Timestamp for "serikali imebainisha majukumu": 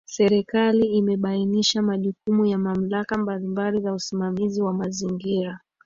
0.05-2.45